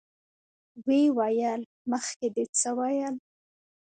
[0.85, 3.15] ويې ويل: مخکې دې څه ويل؟